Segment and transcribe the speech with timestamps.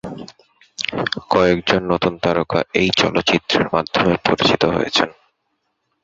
[1.29, 5.09] কয়েকজন নতুন তারকা এই চলচ্চিত্রের মাধ্যমে পরিচিত হয়েছেন।